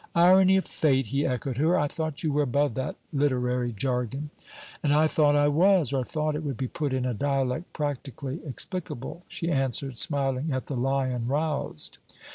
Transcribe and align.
'Irony 0.15 0.57
of 0.57 0.65
Fate!' 0.65 1.05
he 1.05 1.27
echoed 1.27 1.57
her. 1.57 1.77
'I 1.77 1.85
thought 1.89 2.23
you 2.23 2.31
were 2.33 2.41
above 2.41 2.73
that 2.73 2.95
literary 3.13 3.71
jargon.' 3.71 4.31
'And 4.81 4.93
I 4.95 5.05
thought 5.05 5.35
I 5.35 5.47
was: 5.47 5.93
or 5.93 6.03
thought 6.03 6.33
it 6.35 6.43
would 6.43 6.57
be 6.57 6.67
put 6.67 6.91
in 6.91 7.05
a 7.05 7.13
dialect 7.13 7.71
practically 7.71 8.43
explicable,' 8.43 9.21
she 9.27 9.51
answered, 9.51 9.99
smiling 9.99 10.51
at 10.51 10.65
the 10.65 10.75
lion 10.75 11.27
roused. 11.27 11.99